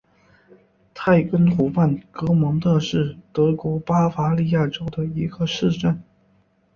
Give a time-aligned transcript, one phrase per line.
[0.95, 6.01] 泰根湖畔格蒙特是德国巴伐利亚州的一个市镇。